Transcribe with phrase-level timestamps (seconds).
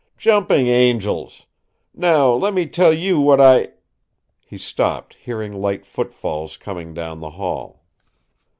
[0.17, 1.45] Jumping angels!
[1.93, 3.73] Now, let me tell you what I"
[4.49, 7.83] He stopped, hearing light footfalls coming down the hall.